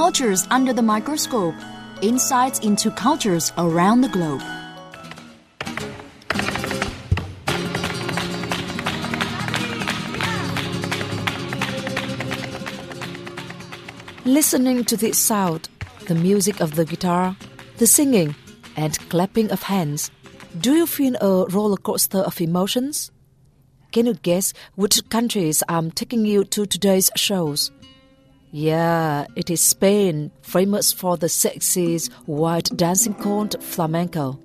[0.00, 1.54] Cultures Under the Microscope
[2.00, 4.40] Insights into Cultures Around the Globe.
[14.24, 15.68] Listening to this sound,
[16.06, 17.36] the music of the guitar,
[17.76, 18.34] the singing,
[18.76, 20.10] and clapping of hands,
[20.62, 23.10] do you feel a roller coaster of emotions?
[23.92, 27.70] Can you guess which countries I'm taking you to today's shows?
[28.52, 34.40] Yeah, it is Spain, famous for the sexy white dancing called flamenco.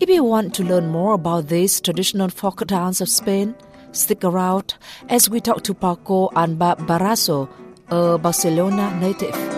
[0.00, 3.54] If you want to learn more about this traditional folk dance of Spain,
[3.92, 4.74] stick around
[5.08, 7.48] as we talk to Paco and Barraso,
[7.88, 9.49] a Barcelona native.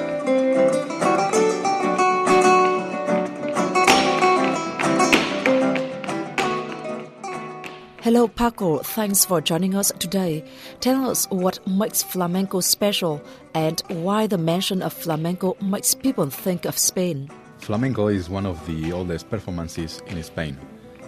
[8.13, 8.81] Hello, Paco.
[8.81, 10.45] Thanks for joining us today.
[10.81, 13.23] Tell us what makes flamenco special
[13.55, 17.31] and why the mention of flamenco makes people think of Spain.
[17.57, 20.59] Flamenco is one of the oldest performances in Spain.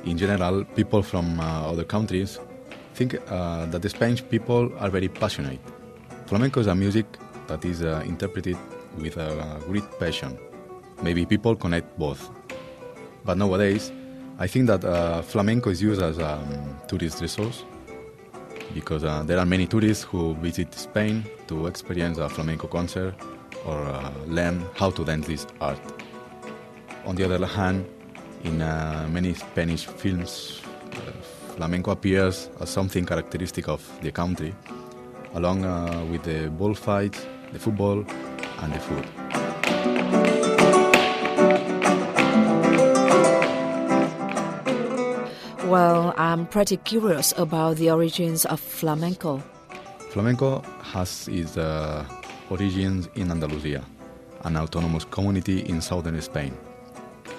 [0.06, 2.38] In general, people from uh, other countries
[2.94, 5.60] think uh, that the Spanish people are very passionate.
[6.24, 7.04] Flamenco is a music
[7.48, 8.56] that is uh, interpreted
[8.96, 10.38] with a great passion.
[11.02, 12.30] Maybe people connect both.
[13.26, 13.92] But nowadays,
[14.36, 17.62] I think that uh, flamenco is used as a um, tourist resource
[18.74, 23.14] because uh, there are many tourists who visit Spain to experience a flamenco concert
[23.64, 25.78] or uh, learn how to dance this art.
[27.06, 27.86] On the other hand,
[28.42, 30.60] in uh, many Spanish films,
[30.92, 34.52] uh, flamenco appears as something characteristic of the country,
[35.34, 38.04] along uh, with the bullfights, the football,
[38.62, 39.23] and the food.
[45.74, 49.42] Well, I'm pretty curious about the origins of flamenco.
[50.12, 52.04] Flamenco has its uh,
[52.48, 53.82] origins in Andalusia,
[54.44, 56.56] an autonomous community in southern Spain,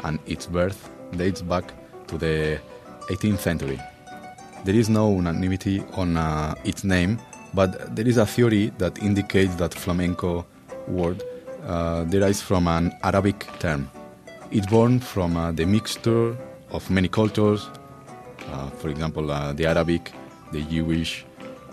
[0.04, 1.64] and its birth dates back
[2.08, 2.60] to the
[3.08, 3.80] 18th century.
[4.66, 7.20] There is no unanimity on uh, its name,
[7.54, 10.46] but there is a theory that indicates that flamenco
[10.90, 11.24] word
[11.66, 13.90] uh, derives from an Arabic term.
[14.52, 16.36] It's born from uh, the mixture
[16.72, 17.70] of many cultures,
[18.78, 20.12] for example, uh, the Arabic,
[20.52, 21.26] the Jewish,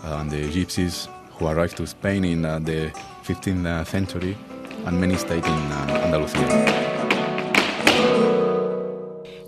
[0.03, 1.07] uh, and the Gypsies
[1.37, 2.91] who arrived to Spain in uh, the
[3.23, 4.37] 15th uh, century,
[4.85, 6.93] and many stayed in uh, Andalusia.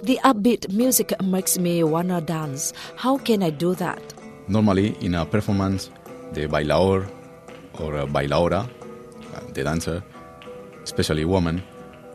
[0.04, 2.74] The upbeat music makes me wanna dance.
[2.96, 4.14] How can I do that?
[4.48, 5.90] Normally, in a performance,
[6.34, 7.10] the bailaor
[7.80, 8.70] or a bailaora,
[9.34, 10.04] uh, the dancer,
[10.84, 11.64] especially a woman,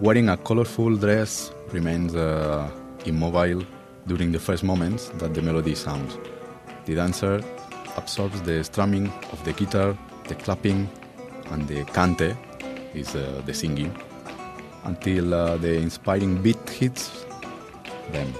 [0.00, 2.70] wearing a colorful dress remains uh,
[3.06, 3.64] immobile
[4.06, 6.18] during the first moments that the melody sounds.
[6.86, 7.42] The dancer
[7.96, 9.96] absorbs the strumming of the guitar,
[10.28, 10.88] the clapping,
[11.50, 12.36] and the cante,
[12.94, 13.94] is uh, the singing,
[14.84, 17.24] until uh, the inspiring beat hits
[18.12, 18.32] them.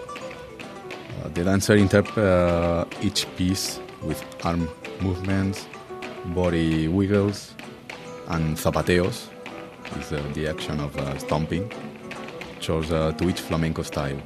[1.22, 4.69] Uh, the dancer interprets uh, each piece with arm
[5.00, 5.66] movements,
[6.26, 7.54] body wiggles,
[8.28, 9.28] and zapateos,
[9.99, 11.70] is uh, the action of uh, stomping,
[12.60, 14.20] chose to each flamenco style,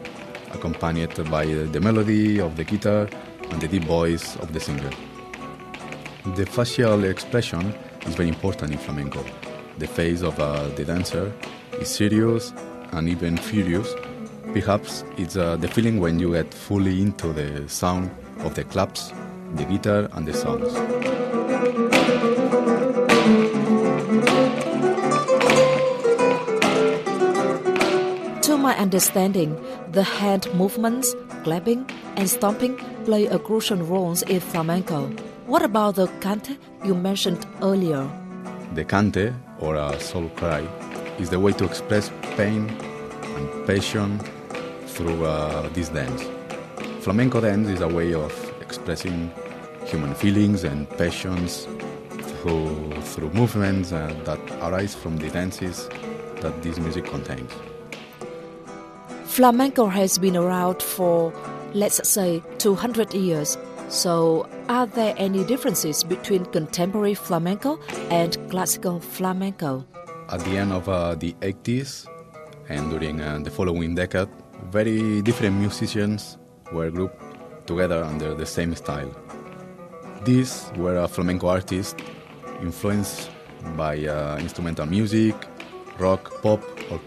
[0.54, 3.08] accompanied by the melody of the guitar
[3.50, 4.90] and the deep voice of the singer.
[6.36, 7.74] The facial expression
[8.06, 9.24] is very important in flamenco.
[9.78, 11.32] The face of uh, the dancer
[11.80, 12.52] is serious
[12.92, 13.92] and even furious.
[14.52, 18.10] Perhaps it's uh, the feeling when you get fully into the sound
[18.40, 19.12] of the claps,
[19.54, 20.74] the guitar, and the songs.
[28.74, 29.56] Understanding,
[29.92, 35.06] the hand movements, clapping, and stomping play a crucial role in flamenco.
[35.46, 38.08] What about the cante you mentioned earlier?
[38.74, 40.66] The cante, or a soul cry,
[41.18, 44.18] is the way to express pain and passion
[44.86, 46.22] through uh, this dance.
[47.00, 49.30] Flamenco dance is a way of expressing
[49.84, 51.66] human feelings and passions
[52.40, 55.88] through, through movements uh, that arise from the dances
[56.40, 57.50] that this music contains.
[59.34, 61.32] Flamenco has been around for,
[61.72, 63.58] let's say, 200 years.
[63.88, 69.84] So, are there any differences between contemporary flamenco and classical flamenco?
[70.28, 72.06] At the end of uh, the 80s
[72.68, 74.28] and during uh, the following decade,
[74.70, 76.38] very different musicians
[76.72, 77.20] were grouped
[77.66, 79.10] together under the same style.
[80.22, 81.96] These were uh, flamenco artists
[82.62, 83.30] influenced
[83.76, 85.34] by uh, instrumental music,
[85.98, 87.00] rock, pop, or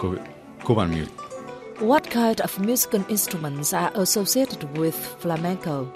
[0.65, 1.26] Cuban music.
[1.79, 5.91] What kind of musical instruments are associated with flamenco?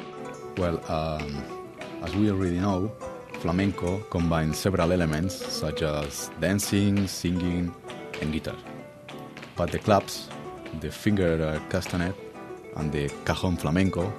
[0.58, 1.44] Well, um,
[2.04, 2.92] as we already know,
[3.40, 7.74] flamenco combines several elements such as dancing, singing,
[8.22, 8.56] and guitar.
[9.56, 10.30] But the claps,
[10.82, 12.14] the finger uh, castanet,
[12.76, 14.14] and the cajon flamenco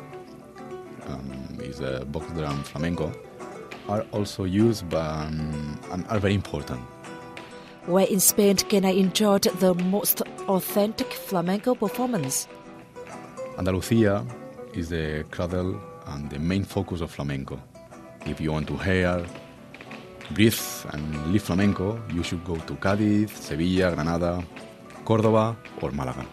[1.06, 3.12] um, is a box drum flamenco
[3.88, 6.80] are also used by, um, and are very important.
[7.86, 12.48] Where in Spain can I enjoy the most authentic flamenco performance?
[13.58, 14.24] Andalusia
[14.74, 17.60] is the cradle and the main focus of flamenco.
[18.26, 19.24] If you want to hear,
[20.30, 20.58] breathe,
[20.92, 24.42] and live flamenco, you should go to Cádiz, Sevilla, Granada,
[25.04, 26.24] Córdoba, or Malaga.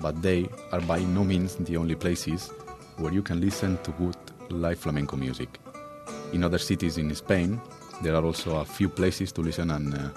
[0.00, 2.50] But they are by no means the only places
[2.96, 4.16] where you can listen to good
[4.50, 5.58] live flamenco music.
[6.32, 7.60] In other cities in Spain,
[8.02, 10.08] there are also a few places to listen and uh,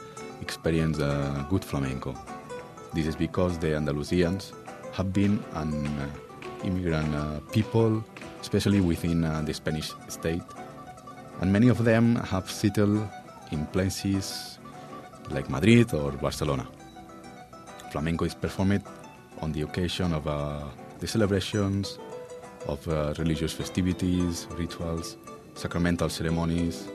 [0.42, 2.16] experience uh, good flamenco.
[2.96, 4.54] This is because the Andalusians
[4.94, 6.08] have been an uh,
[6.64, 8.02] immigrant uh, people,
[8.40, 10.42] especially within uh, the Spanish state,
[11.42, 13.06] and many of them have settled
[13.52, 14.60] in places
[15.30, 16.66] like Madrid or Barcelona.
[17.92, 18.82] Flamenco is performed
[19.42, 20.24] on the occasion of
[21.00, 22.00] the celebrations
[22.70, 25.18] of uh, religious festivities, rituals,
[25.56, 26.88] sacramental ceremonies,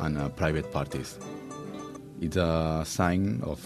[0.00, 1.18] and uh, private parties.
[2.22, 3.60] It's a sign of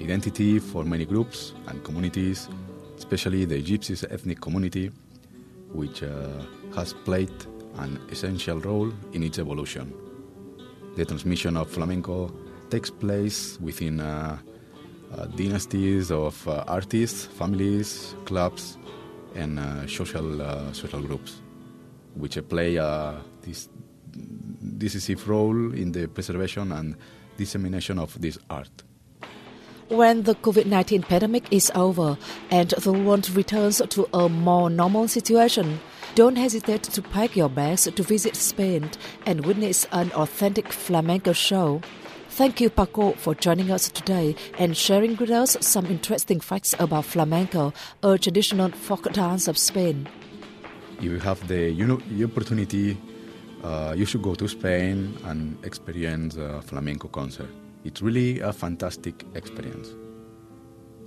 [0.00, 2.48] identity for many groups and communities,
[2.96, 4.90] especially the Gypsies ethnic community,
[5.72, 6.28] which uh,
[6.74, 7.32] has played
[7.78, 9.92] an essential role in its evolution.
[10.96, 12.30] The transmission of flamenco
[12.70, 14.38] takes place within uh,
[15.12, 18.78] uh, dynasties of uh, artists, families, clubs,
[19.34, 21.42] and uh, social uh, social groups,
[22.14, 22.76] which play
[23.42, 23.68] this
[24.78, 26.96] decisive role in the preservation and
[27.36, 28.84] dissemination of this art.
[29.92, 32.16] When the COVID 19 pandemic is over
[32.50, 35.80] and the world returns to a more normal situation,
[36.14, 38.90] don't hesitate to pack your bags to visit Spain
[39.26, 41.82] and witness an authentic flamenco show.
[42.30, 47.04] Thank you, Paco, for joining us today and sharing with us some interesting facts about
[47.04, 50.08] flamenco, a traditional folk dance of Spain.
[51.00, 52.96] You have the, you know, the opportunity,
[53.62, 57.50] uh, you should go to Spain and experience a flamenco concert.
[57.84, 59.94] It's really a fantastic experience.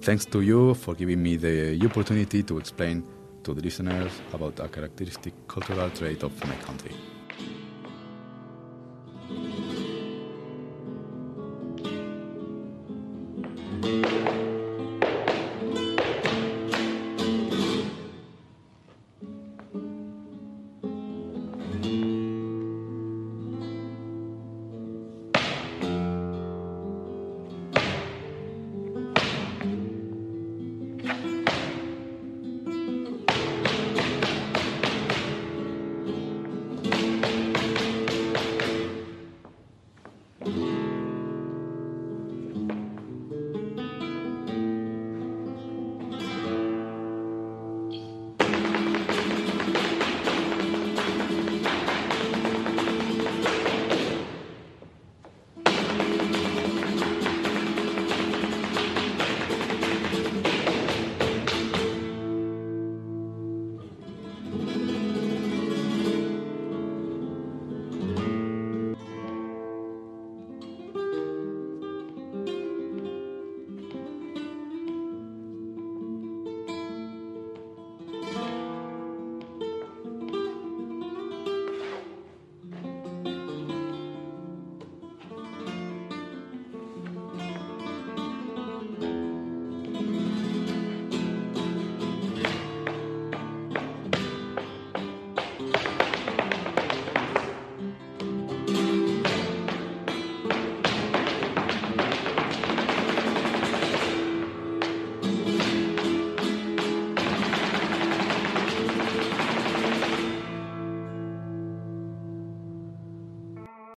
[0.02, 3.04] Thanks to you for giving me the opportunity to explain
[3.44, 6.92] to the listeners about a characteristic cultural trait of my country.